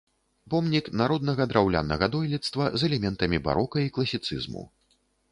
[0.51, 4.63] Помнік народнага драўлянага дойлідства з элементамі барока і класіцызму.